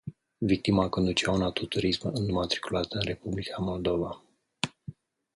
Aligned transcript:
Victima 0.51 0.89
conducea 0.89 1.31
un 1.31 1.41
autoturism 1.41 2.09
înmatriculat 2.13 2.91
în 2.91 2.99
Republica 3.01 3.57
Moldova. 3.61 4.23